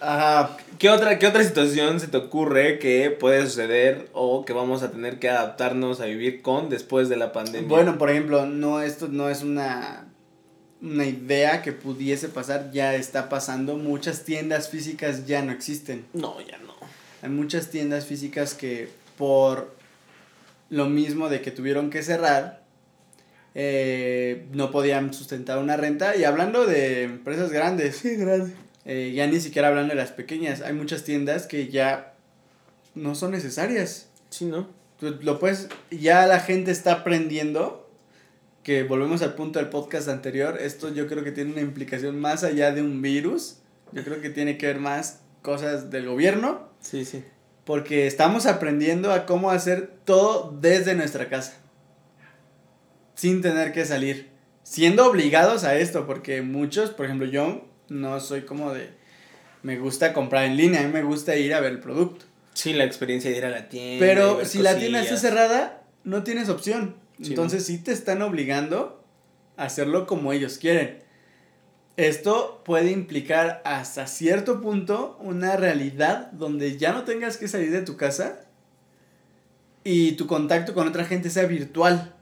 [0.00, 0.56] Ajá.
[0.78, 4.92] ¿Qué otra, ¿Qué otra situación se te ocurre que puede suceder o que vamos a
[4.92, 7.68] tener que adaptarnos a vivir con después de la pandemia?
[7.68, 10.04] Bueno, por ejemplo, no, esto no es una
[10.80, 13.76] una idea que pudiese pasar, ya está pasando.
[13.76, 16.04] Muchas tiendas físicas ya no existen.
[16.12, 16.74] No, ya no.
[17.22, 19.74] Hay muchas tiendas físicas que por
[20.70, 22.62] lo mismo de que tuvieron que cerrar,
[23.54, 26.16] eh, no podían sustentar una renta.
[26.16, 28.52] Y hablando de empresas grandes, Sí, grande.
[28.84, 32.14] eh, ya ni siquiera hablando de las pequeñas, hay muchas tiendas que ya
[32.94, 34.08] no son necesarias.
[34.30, 34.68] Sí, ¿no?
[35.00, 37.88] Tú lo puedes, ya la gente está aprendiendo
[38.62, 42.44] que volvemos al punto del podcast anterior, esto yo creo que tiene una implicación más
[42.44, 43.58] allá de un virus,
[43.92, 47.24] yo creo que tiene que ver más cosas del gobierno, Sí, sí.
[47.68, 51.58] Porque estamos aprendiendo a cómo hacer todo desde nuestra casa,
[53.14, 54.30] sin tener que salir,
[54.62, 58.88] siendo obligados a esto, porque muchos, por ejemplo yo, no soy como de,
[59.62, 62.24] me gusta comprar en línea, a mí me gusta ir a ver el producto.
[62.54, 63.98] Sí, la experiencia de ir a la tienda.
[63.98, 66.96] Pero si la tienda está cerrada, no tienes opción.
[67.20, 69.04] Sí, Entonces sí te están obligando
[69.58, 71.04] a hacerlo como ellos quieren.
[71.98, 77.82] Esto puede implicar hasta cierto punto una realidad donde ya no tengas que salir de
[77.82, 78.40] tu casa
[79.82, 82.14] y tu contacto con otra gente sea virtual.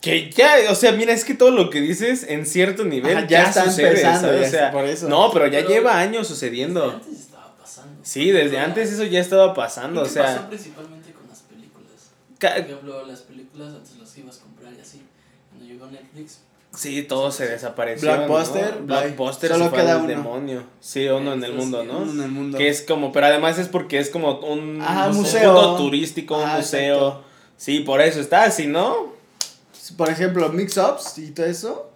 [0.00, 3.26] Que ya, o sea, mira, es que todo lo que dices en cierto nivel Ajá,
[3.26, 4.40] ya, ya está sucede, empezando, ¿sabes?
[4.42, 5.08] ya O sea, por eso.
[5.08, 6.90] No, pero ya Pero lleva años Desde sucediendo.
[6.92, 8.00] antes estaba pasando.
[8.04, 11.40] Sí, desde Pero- antes eso ya estaba ¿Y pasando, o sea, pasó principalmente con las
[11.40, 12.12] películas?
[12.38, 15.02] Por ejemplo, las películas antes las ibas a comprar y así.
[15.50, 16.38] Cuando llegó Netflix,
[16.74, 18.12] sí, todo se desapareció.
[18.12, 18.86] Blockbuster, ¿no?
[18.86, 20.08] Blockbuster Solo se fue queda al uno.
[20.08, 20.62] demonio.
[20.80, 21.98] Sí, uno en el mundo, sí, ¿no?
[21.98, 22.58] Uno en el mundo.
[22.58, 25.54] Que es como, pero además es porque es como un Ajá, un museo.
[25.54, 26.96] punto turístico, un Ah, museo.
[27.08, 27.24] exacto.
[27.56, 29.12] Sí, por eso está así, ¿no?
[29.96, 31.90] Por ejemplo, mix-ups y todo eso.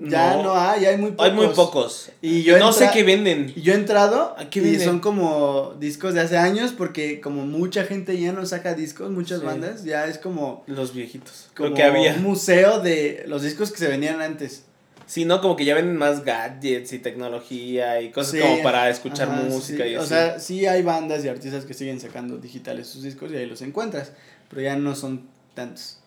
[0.00, 0.42] Ya No.
[0.42, 1.24] no, hay, hay muy pocos.
[1.26, 2.10] Hay muy pocos.
[2.20, 3.52] Y yo no sé qué venden.
[3.54, 7.46] Y yo he entrado ¿A qué y son como discos de hace años porque como
[7.46, 9.46] mucha gente ya no saca discos, muchas Sí.
[9.46, 11.46] bandas, ya es como, Los viejitos.
[11.56, 12.14] como lo que había.
[12.14, 14.64] un museo de los discos que se venían antes.
[15.06, 15.40] Sí, ¿no?
[15.42, 19.42] Como que ya venden más gadgets y tecnología y cosas Sí, como para escuchar ajá,
[19.42, 19.90] música sí.
[19.90, 23.36] y O sea, sí hay bandas y artistas que siguen sacando digitales sus discos y
[23.36, 24.12] ahí los encuentras,
[24.48, 25.98] pero ya no son tantos.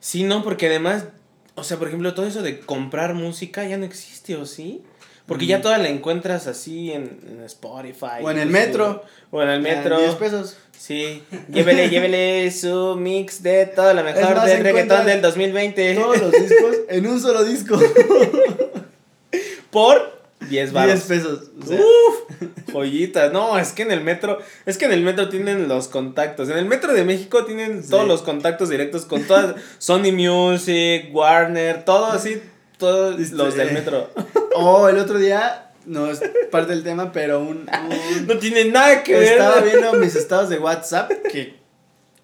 [0.00, 1.06] Sí, no, porque además,
[1.56, 4.82] o sea, por ejemplo, todo eso de comprar música ya no existe, ¿o sí?
[5.26, 5.62] Porque ya Mm.
[5.62, 8.22] toda la encuentras así en, en Spotify.
[8.22, 9.02] O en el metro.
[9.30, 9.98] O en el metro.
[9.98, 10.56] 10 pesos.
[10.76, 11.22] Sí.
[11.50, 15.94] Llévele, llévele su mix de toda la mejor más, del reggaetón del 2020.
[15.94, 17.78] Todos los discos en un solo disco.
[19.70, 20.13] Por
[20.48, 21.00] 10 10 baros.
[21.02, 21.50] pesos.
[21.62, 22.72] o sea, Uf.
[23.32, 26.48] No, es que en el metro, es que en el metro tienen los contactos.
[26.48, 27.90] En el metro de México tienen Sí.
[27.90, 32.42] todos los contactos directos con todas Sony Music, Warner, todo así,
[32.78, 34.10] todos Este, los del metro.
[34.56, 39.02] oh, el otro día, no es parte del tema, pero un- un No tiene nada
[39.04, 39.32] que ver.
[39.34, 41.10] Estaba viendo mis estados de WhatsApp.
[41.30, 41.54] Que,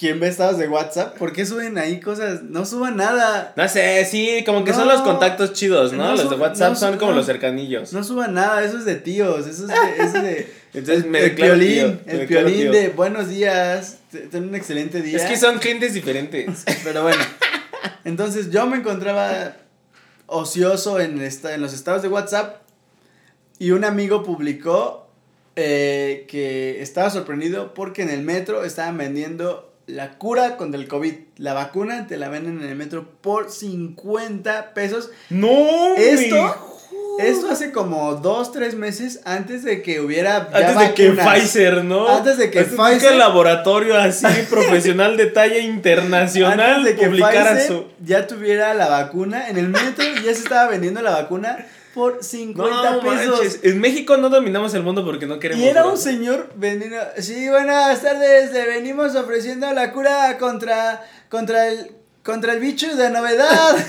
[0.00, 1.18] ¿Quién ve estados de WhatsApp?
[1.18, 2.42] ¿Por qué suben ahí cosas?
[2.42, 3.52] No suban nada.
[3.54, 6.04] No sé, sí, como que son los contactos chidos, ¿no?
[6.04, 7.92] No los de WhatsApp no son como los cercanillos.
[7.92, 8.64] No suban nada.
[8.64, 9.46] Eso es de tíos.
[9.46, 10.02] Eso es de.
[10.02, 11.98] Es de Entonces me el declaro piolín.
[11.98, 12.72] tío, me el piolín tío.
[12.72, 13.98] de buenos días.
[14.10, 15.18] te- Ten un excelente día.
[15.18, 16.64] Es que son gentes diferentes.
[16.84, 17.22] Pero bueno.
[18.06, 19.56] Entonces yo me encontraba
[20.26, 22.62] ocioso en, esta, en los estados de WhatsApp.
[23.58, 25.10] Y un amigo publicó
[25.56, 31.14] eh, que estaba sorprendido porque en el metro estaban vendiendo la cura contra el COVID.
[31.36, 35.10] La vacuna te la venden en el metro por 50 pesos.
[35.30, 36.56] no, Esto,
[37.18, 40.48] esto hace como 2, 3 meses antes de que hubiera.
[40.50, 41.10] ya Antes de que.
[41.12, 42.08] Pfizer, ¿no?
[42.08, 47.50] Antes de que Pfizer- el laboratorio así profesional de talla internacional Antes de que publicara
[47.54, 51.66] Pfizer su ya tuviera la vacuna en el metro, ya se estaba vendiendo la vacuna
[51.94, 53.26] por 50 No pesos.
[53.40, 55.64] manches, En México no dominamos el mundo porque no queremos.
[55.64, 56.96] Y era un señor vendiendo.
[57.18, 58.52] Sí, buenas tardes.
[58.52, 63.76] Le venimos ofreciendo la cura contra contra el contra el bicho de novedad.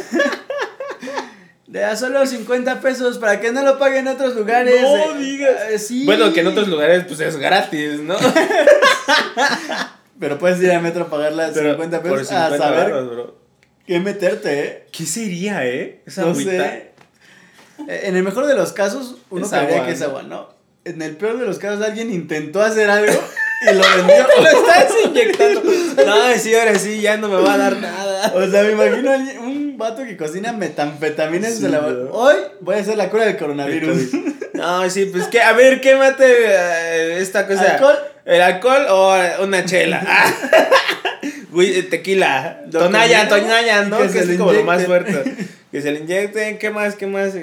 [1.67, 4.81] De a solo 50 pesos para que no lo paguen en otros lugares.
[4.81, 5.55] No Eh, digas.
[5.69, 6.03] eh, sí.
[6.05, 8.17] Bueno, que en otros lugares pues es gratis, ¿no?
[10.19, 13.35] Pero puedes ir al metro a pagarla Pero 50 por pesos 50 a saber bro.
[13.87, 14.87] qué meterte, ¿eh?
[14.91, 16.01] ¿Qué sería, eh?
[16.05, 16.51] Esa No agüita.
[16.51, 16.90] sé.
[17.87, 20.49] Eh, En el mejor de los casos, uno agua, que es agua, ¿no?
[20.85, 24.27] En el peor de los casos, alguien intentó hacer algo y lo vendió.
[24.41, 25.61] Lo estás inyectando.
[26.05, 28.31] No, sí, ahora sí, ya no me va a dar nada.
[28.35, 29.11] O sea, me imagino
[29.43, 32.11] un vato que cocina metanfetamina en Sí, labo- ¿no?
[32.11, 33.97] Hoy voy a hacer la cura del coronavirus.
[34.53, 37.71] No, sí, pues que, a ver, ¿qué mate eh, esta cosa?
[37.71, 37.95] ¿Alcohol?
[38.25, 40.03] ¿El alcohol o una chela?
[40.05, 40.31] Ah.
[41.51, 42.61] Güey, eh, tequila.
[42.71, 43.97] Lo Tonaya, combina Tonaya, y ¿no?
[44.11, 45.23] que es como lo más fuerte.
[45.71, 46.95] Que se le inyecten, ¿qué más?
[46.95, 47.33] ¿Qué más?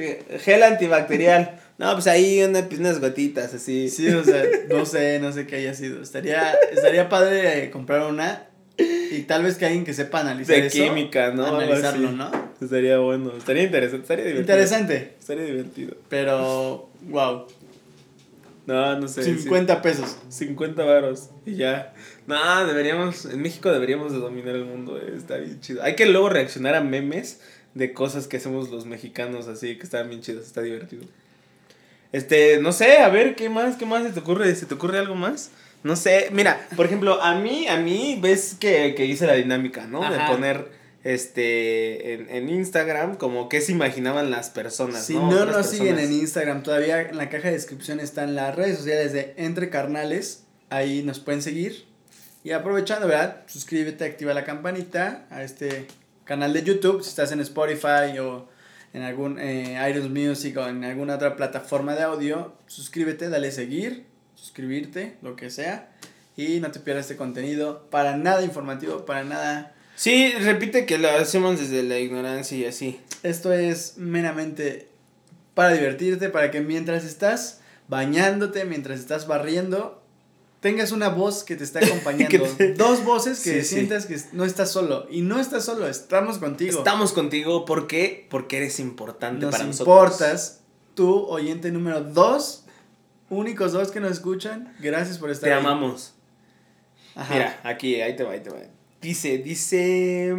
[0.45, 1.61] Gel antibacterial.
[1.79, 3.89] No, pues ahí una, pues, unas gotitas así.
[3.89, 6.03] Sí, o sea, no sé, no sé qué haya sido.
[6.03, 8.45] Estaría, estaría padre eh, comprar una
[8.77, 10.77] y tal vez que alguien que sepa analizar De eso.
[10.77, 11.47] química, ¿no?
[11.47, 12.13] Analizarlo.
[12.13, 12.31] ¿no?
[12.61, 14.55] Estaría bueno, estaría interesante, estaría divertido.
[14.55, 15.97] Interesante, Estaría divertido.
[16.09, 17.47] pero wow,
[18.67, 19.23] No, no sé.
[19.25, 19.39] sí.
[19.39, 20.19] 50 pesos.
[20.29, 21.95] 50 varos y ya.
[22.27, 25.83] No, deberíamos, en México deberíamos de dominar el mundo, eh, está bien chido.
[25.83, 27.41] Hay que luego reaccionar a memes
[27.75, 31.05] de cosas que hacemos los mexicanos así, que están bien chidos, está divertido.
[32.13, 33.77] Este, no sé, a ver, ¿qué más?
[33.77, 34.55] ¿Qué más se te ocurre?
[34.55, 35.51] ¿Se te ocurre algo más?
[35.83, 39.87] No sé, mira, por ejemplo, a mí, a mí, ves que, que hice la dinámica,
[39.87, 40.03] ¿no?
[40.03, 40.13] Ajá.
[40.13, 40.69] De poner,
[41.05, 45.31] este, en, en Instagram, como qué se imaginaban las personas, Si ¿no?
[45.31, 49.13] no nos siguen en Instagram, todavía en la caja de descripción están las redes sociales
[49.13, 50.45] de Entre Carnales.
[50.71, 51.87] Ahí nos pueden seguir.
[52.45, 53.43] Y aprovechando, ¿verdad?
[53.47, 55.87] Suscríbete, activa la campanita a este
[56.29, 57.03] canal de YouTube.
[57.03, 58.49] Si estás en Spotify o
[58.93, 64.05] en algún eh, iTunes Music o en alguna otra plataforma de audio, suscríbete, dale seguir,
[64.35, 65.91] suscribirte, lo que sea.
[66.37, 71.11] Y no te pierdas este contenido para nada informativo, para nada Sí, repite que lo
[71.11, 73.01] hacemos desde la ignorancia y así.
[73.25, 74.87] Esto es meramente
[75.55, 80.01] para divertirte, para que mientras estás bañándote, mientras estás barriendo,
[80.61, 82.45] tengas una voz que te está acompañando.
[82.57, 83.75] Te- Dos voces que Sí, sí.
[83.77, 85.07] sientas que no estás solo.
[85.11, 86.79] Y no estás solo, estamos contigo.
[86.79, 88.27] Estamos contigo, ¿por qué?
[88.31, 89.87] Porque eres importante Nos para nosotros.
[89.97, 90.61] importas.
[90.95, 92.65] Tú, oyente número dos,
[93.31, 95.61] únicos dos que nos escuchan, gracias por estar Te ahí.
[95.61, 96.15] amamos.
[97.15, 97.35] Ajá.
[97.35, 98.59] Mira, aquí, ahí te va, ahí te va.
[99.01, 100.35] Dice, dice...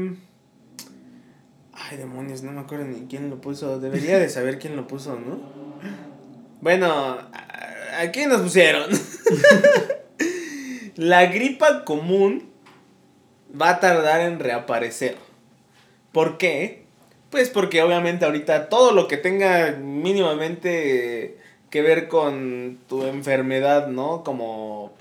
[1.82, 3.80] Ay, demonios, no me acuerdo ni quién lo puso.
[3.80, 5.40] Debería de saber quién lo puso, ¿no?
[6.60, 8.90] Bueno, ¿a- aquí nos pusieron.
[11.00, 12.50] La gripa común
[13.60, 15.16] va a tardar en reaparecer.
[16.12, 16.84] ¿Por qué?
[17.30, 21.38] Pues porque obviamente ahorita todo lo que tenga mínimamente
[21.70, 24.26] que ver con tu enfermedad, ¿no?
[24.26, 24.92] Como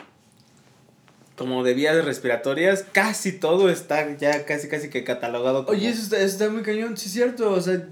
[1.37, 6.02] como de vías respiratorias, casi todo está ya casi casi que catalogado como Oye, eso
[6.02, 7.84] está, eso está muy cañón, sí es cierto, o sea,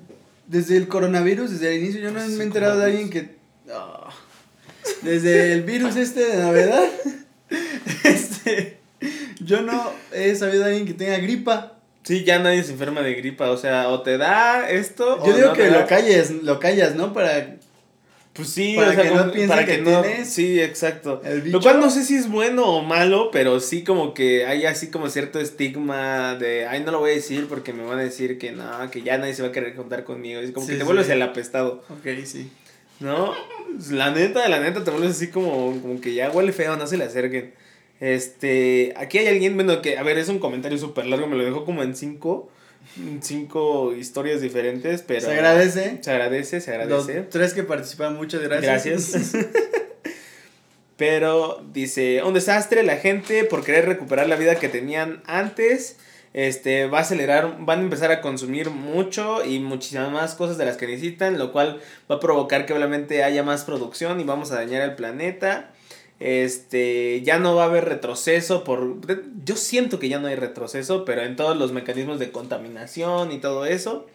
[0.46, 3.34] desde el coronavirus, desde el inicio, yo no Sí, me he enterado de alguien que...
[3.72, 4.10] ah,
[5.02, 6.84] desde el virus este de Navidad,
[8.46, 8.78] este,
[9.40, 11.72] yo no he sabido de alguien que tenga gripa.
[12.02, 15.36] Sí, ya nadie se enferma de gripa, o sea, o te da esto Yo o
[15.36, 17.12] digo no que lo calles, lo callas, ¿no?
[17.12, 17.56] Para
[18.32, 21.20] Pues sí, Para o sea, que no piensen que que no, tienes sí, exacto.
[21.46, 24.88] Lo cual no sé si es bueno o malo, pero sí como que hay así
[24.88, 28.38] como cierto estigma de, ay, no lo voy a decir porque me van a decir
[28.38, 30.40] que no, que ya nadie se va a querer contar conmigo.
[30.40, 30.86] Es como Sí, que te sí.
[30.86, 32.52] vuelves el apestado, Ok, sí.
[33.00, 33.34] ¿no?
[33.90, 36.96] La neta, la neta, te vuelves así como, como que ya huele feo, no se
[36.98, 37.52] le acerquen.
[38.00, 41.44] Este, aquí hay alguien, bueno, que, a ver, es un comentario súper largo, me lo
[41.44, 42.50] dejó como en cinco,
[42.98, 45.22] en cinco historias diferentes, pero...
[45.22, 45.98] Se agradece.
[46.02, 47.22] Se agradece, se Los agradece.
[47.30, 49.12] tres que participan, muchas gracias.
[49.12, 49.46] Gracias.
[50.96, 55.96] Pero dice, un desastre, la gente por querer recuperar la vida que tenían antes,
[56.32, 60.64] este, va a acelerar, van a empezar a consumir mucho y muchísimas más cosas de
[60.64, 61.80] las que necesitan, lo cual
[62.10, 65.70] va a provocar que obviamente haya más producción y vamos a dañar el planeta.
[66.18, 68.96] Este, ya no va a haber retroceso por
[69.44, 73.38] yo siento que ya no hay retroceso, pero en todos los mecanismos de contaminación y
[73.38, 74.06] todo eso.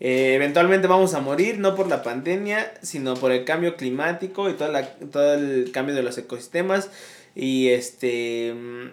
[0.00, 4.54] Eh, eventualmente vamos a morir, no por la pandemia, sino por el cambio climático y
[4.54, 6.90] toda la- todo el cambio de los ecosistemas.
[7.34, 8.54] Y este.
[8.54, 8.88] mm,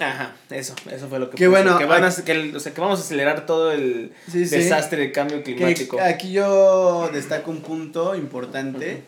[0.00, 2.80] Ajá, eso, eso fue lo que puso, bueno, Que, van a- que o sea, que
[2.80, 4.56] vamos a acelerar todo el Sí, sí.
[4.56, 6.00] desastre del cambio Que climático.
[6.00, 9.02] aquí yo destaco un punto importante.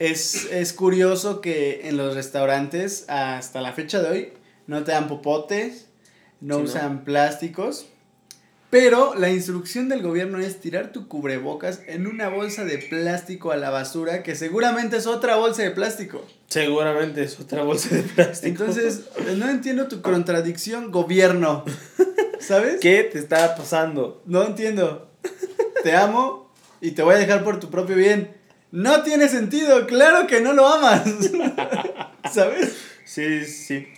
[0.00, 4.32] Es, es curioso que en los restaurantes, hasta la fecha de hoy,
[4.66, 5.86] no te dan popotes,
[6.40, 6.68] no Sí, ¿no?
[6.68, 7.86] usan plásticos.
[8.70, 13.56] Pero la instrucción del gobierno es tirar tu cubrebocas en una bolsa de plástico a
[13.56, 16.24] la basura, que seguramente es otra bolsa de plástico.
[16.48, 18.64] Seguramente es otra bolsa de plástico.
[18.64, 19.02] Entonces,
[19.36, 21.64] no entiendo tu contradicción, gobierno.
[22.40, 22.80] ¿Sabes?
[22.80, 24.22] ¿qué te está pasando?
[24.24, 25.10] No entiendo.
[25.82, 28.39] Te amo y te voy a dejar por tu propio bien.
[28.72, 31.02] No tiene sentido, claro que no lo amas.
[32.32, 32.76] ¿Sabes?
[33.04, 33.88] Sí, sí.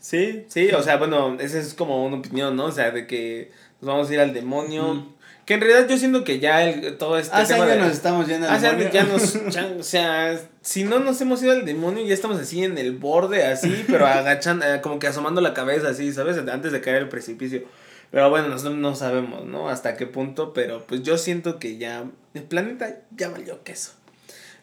[0.00, 2.66] Sí, sí, o sea, bueno, esa es como una opinión, ¿no?
[2.66, 4.92] O sea, de que nos vamos a ir al demonio.
[4.92, 5.12] Ujú.
[5.44, 7.92] Que en realidad yo siento que ya el, todo este Hace tema años de- nos
[7.92, 8.90] estamos yendo al Hace demonio.
[8.92, 9.32] ya nos...
[9.54, 12.92] ya- o sea, si no nos hemos ido al demonio, ya estamos así en el
[12.96, 16.36] borde, así, pero agachando, eh, como que asomando la cabeza, así, ¿sabes?
[16.36, 17.62] Antes de caer al precipicio.
[18.10, 19.68] Pero bueno, nosotros no sabemos, ¿no?
[19.68, 23.92] Hasta qué punto, pero pues yo siento que ya el planeta ya valió queso.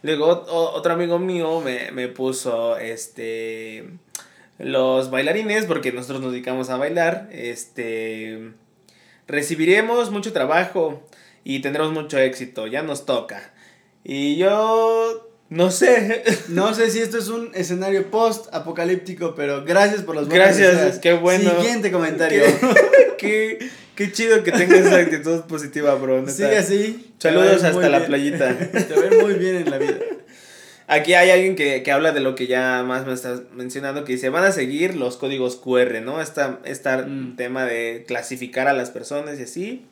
[0.01, 3.87] Luego otro amigo mío me, me puso, este,
[4.57, 8.51] los bailarines, porque nosotros nos dedicamos a bailar, este,
[9.27, 11.03] recibiremos mucho trabajo
[11.43, 13.53] y tendremos mucho éxito, ya nos toca.
[14.03, 20.15] Y yo, no sé, No sé si esto es un escenario post-apocalíptico, pero gracias por
[20.15, 20.99] los buenos Gracias, deseos.
[20.99, 21.49] qué bueno.
[21.61, 22.43] Siguiente comentario.
[23.17, 26.27] qué, Qué chido que tengas esa actitud positiva, bro.
[26.27, 27.13] Sigue así.
[27.17, 28.53] Saludos hasta la playita.
[28.71, 28.79] Te
[29.15, 29.99] ir muy bien en la vida.
[30.87, 34.13] Aquí hay alguien que, que habla de lo que ya más me estás mencionando, que
[34.13, 36.21] dice, van a seguir los códigos QR, ¿no?
[36.21, 37.37] Esta, esta Mm.
[37.37, 39.85] tema de clasificar a las personas y así.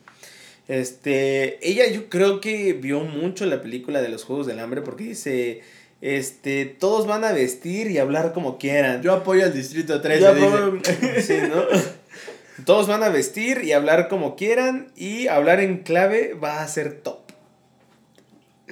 [0.68, 5.04] Este, ella yo creo que vio mucho la película de los Juegos del Hambre porque
[5.04, 5.62] dice,
[6.00, 9.02] este, todos van a vestir y hablar como quieran.
[9.02, 10.46] Yo apoyo al Distrito 13, Yo dice.
[10.46, 11.62] apoyo- sí, ¿no?
[12.64, 17.00] Todos van a vestir y hablar como quieran y hablar en clave va a ser
[17.02, 17.18] top.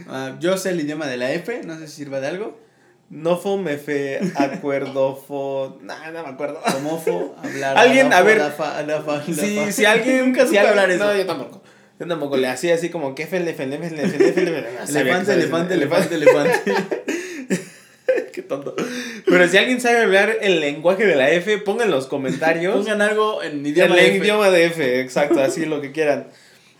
[0.08, 2.58] Ah, yo sé el idioma de la F, no sé si sirva de algo.
[3.10, 6.60] Nofo, mefe, acuerdofo, nah, no me acuerdo.
[6.76, 7.76] Homofo, hablar.
[7.76, 8.40] Alguien, a ver,
[9.26, 10.20] Si, si alguien.
[10.26, 11.04] Nunca si supe alguien- hablar eso.
[11.04, 11.61] No, yo tampoco.
[12.02, 14.50] Yo tampoco le hacía así como que Elefante, elefante, diciendo
[15.72, 16.72] elefante, elefante.
[18.32, 18.74] Qué tonto.
[19.24, 22.74] Pero si alguien sabe hablar el lenguaje de la F, pongan en los comentarios.
[22.74, 24.16] Pongan algo en En idioma el F.
[24.16, 26.26] idioma de F, exacto, así lo que quieran.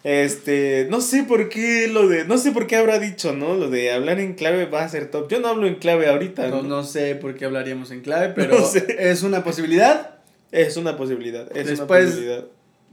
[0.02, 3.54] Este, no sé por qué lo de, no sé por qué habrá dicho, ¿no?
[3.54, 5.30] Lo de hablar en clave va a ser top.
[5.30, 6.48] Yo no hablo en clave ahorita.
[6.48, 6.82] No, ¿no?
[6.82, 8.96] sé por qué hablaríamos en clave, pero No sé.
[8.98, 10.16] es una posibilidad
[10.50, 12.44] Es una posibilidad, es una posibilidad.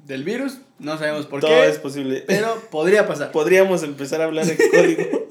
[0.05, 0.59] Del virus.
[0.79, 2.23] No sabemos por Todo qué, es posible.
[2.27, 3.31] pero podría pasar.
[3.33, 5.27] Podríamos empezar a hablar en código.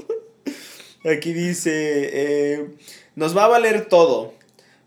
[1.04, 2.66] Aquí dice, eh,
[3.14, 4.35] nos va a valer todo.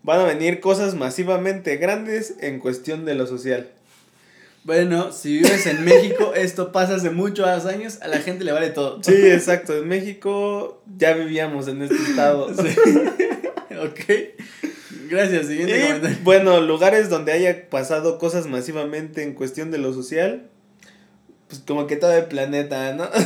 [0.04, 3.70] Van a venir cosas masivamente grandes en cuestión de lo social.
[4.64, 8.70] Bueno, si vives en México, esto pasa hace muchos años, a la gente le vale
[8.70, 9.02] todo.
[9.04, 9.76] Sí, exacto.
[9.76, 12.54] En México ya vivíamos en este estado.
[12.54, 12.76] Sí.
[13.78, 14.41] ok.
[15.12, 16.18] Gracias, siguiente Y comentario.
[16.24, 20.50] bueno, lugares donde haya pasado cosas masivamente en cuestión de lo social,
[21.50, 23.10] pues como que todo el planeta, ¿no?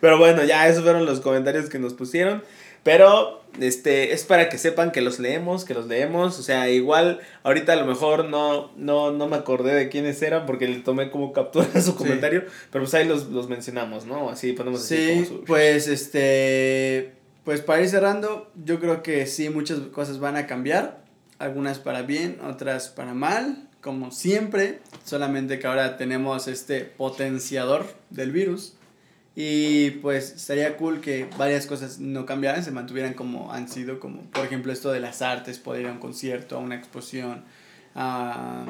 [0.00, 2.42] Pero bueno, ya esos fueron los comentarios que nos pusieron.
[2.84, 6.38] Pero este es para que sepan que los leemos, que los leemos.
[6.38, 10.46] O sea, igual ahorita a lo mejor no, no, no me acordé de quiénes eran
[10.46, 12.44] porque le tomé como captura su comentario.
[12.70, 14.30] Pero pues ahí los, los mencionamos, ¿no?
[14.30, 17.14] Así ponemos así Sí, como su- pues este,
[17.48, 21.02] pues para ir cerrando, yo creo que sí, muchas cosas van a cambiar,
[21.38, 28.32] algunas para bien, otras para mal, como siempre, solamente que ahora tenemos este potenciador del
[28.32, 28.74] virus.
[29.34, 34.24] Y pues estaría cool que varias cosas no cambiaran, se mantuvieran como han sido, como
[34.24, 37.44] por ejemplo esto de las artes, poder ir a un concierto, a una exposición,
[37.94, 38.66] a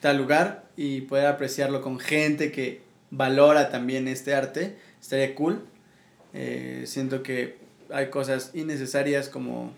[0.00, 5.64] tal lugar y poder apreciarlo con gente que valora también este arte, estaría cool.
[6.34, 9.72] Eh, siento que hay cosas innecesarias como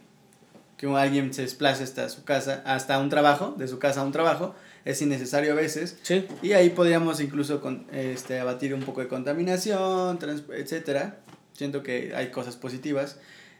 [0.76, 4.12] que alguien se desplace hasta su casa, hasta un trabajo, de su casa a un
[4.12, 5.98] trabajo, es innecesario a veces.
[6.02, 6.26] Sí.
[6.40, 11.18] Y ahí podríamos incluso con, este, abatir un poco de contaminación, trans- etcétera.
[11.52, 13.16] Siento que hay cosas positivas.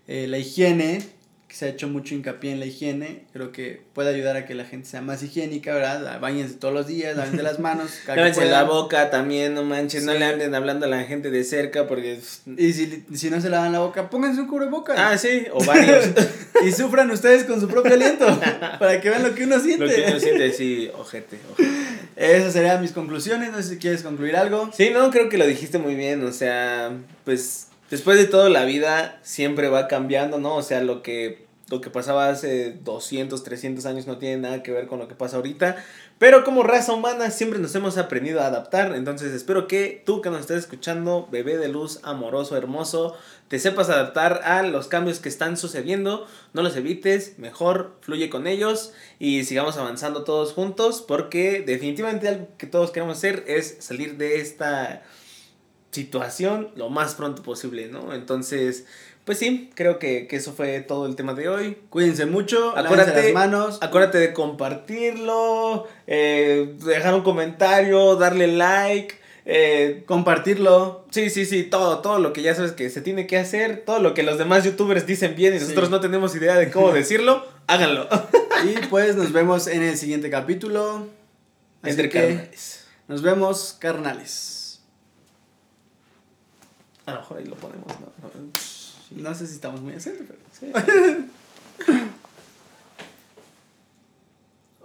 [0.06, 1.02] Eh, la higiene,
[1.48, 4.54] que se ha hecho mucho hincapié en la higiene, creo que puede ayudar a que
[4.54, 6.20] la gente sea más higiénica, ¿verdad?
[6.20, 7.90] Báñense todos los días, lávense las manos.
[8.06, 11.86] Lávense la boca también, no manches, no le anden hablando a la gente de cerca
[11.88, 12.20] porque...
[12.58, 14.98] Y si, si no se lavan la boca, pónganse un cubrebocas.
[14.98, 16.10] Ah, sí, o varios.
[16.66, 18.26] y sufran ustedes con su propio aliento,
[18.78, 19.86] para que vean lo que uno siente.
[19.86, 21.68] Lo que uno siente, sí, ojete, ojete.
[22.14, 24.70] Esas serían mis conclusiones, no sé si quieres concluir algo.
[24.76, 26.90] Sí, no, creo que lo dijiste muy bien, o sea,
[27.24, 30.56] pues después de todo la vida siempre va cambiando, ¿no?
[30.56, 34.72] O sea, lo que, lo que pasaba hace 200, 300 años no tiene nada que
[34.72, 35.76] ver con lo que pasa ahorita,
[36.18, 40.30] pero como raza humana siempre nos hemos aprendido a adaptar, entonces espero que tú que
[40.30, 43.16] nos estés escuchando, bebé de luz, amoroso, hermoso,
[43.48, 48.46] te sepas adaptar a los cambios que están sucediendo, no los evites, mejor fluye con
[48.46, 54.16] ellos y sigamos avanzando todos juntos porque definitivamente algo que todos queremos hacer es salir
[54.16, 55.02] de esta
[55.90, 58.12] situación lo más pronto posible, ¿no?
[58.14, 58.84] Entonces,
[59.24, 61.76] pues sí, creo que, que eso fue todo el tema de hoy.
[61.90, 63.78] Cuídense mucho, Acuérdate- las manos.
[63.80, 69.16] Acuérdate de compartirlo, eh, dejar un comentario, darle like.
[69.50, 71.06] eh, compartirlo.
[71.10, 73.98] sí, sí, sí, todo, todo lo que ya sabes que se tiene que hacer, todo
[73.98, 75.90] lo que los demás youtubers dicen bien y nosotros Sí.
[75.90, 78.06] no tenemos idea de cómo decirlo, háganlo.
[78.64, 81.06] Y pues nos vemos en el siguiente capítulo.
[81.80, 82.84] Así Entre carnales.
[83.06, 84.57] Nos vemos, carnales.
[87.08, 88.06] A lo mejor ahí lo ponemos, ¿no?
[88.06, 90.40] No, No sé si estamos muy acentos, pero.
[90.52, 90.72] sí.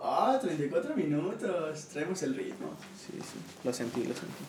[0.01, 1.85] Ah, 34 minutos.
[1.91, 2.69] Traemos el ritmo.
[2.97, 4.43] Sí, sí, lo sentí, lo sentí.